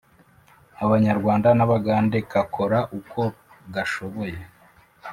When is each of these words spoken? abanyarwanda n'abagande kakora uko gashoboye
abanyarwanda 0.83 1.49
n'abagande 1.57 2.17
kakora 2.31 2.77
uko 2.99 3.21
gashoboye 3.73 4.39